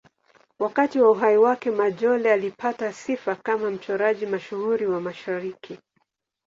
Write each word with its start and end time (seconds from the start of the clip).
Wakati 0.59 0.99
wa 0.99 1.11
uhai 1.11 1.37
wake, 1.37 1.71
Majolle 1.71 2.31
alipata 2.31 2.93
sifa 2.93 3.35
kama 3.35 3.69
mchoraji 3.71 4.25
mashuhuri 4.25 4.85
wa 4.85 5.01
Mashariki. 5.01 5.79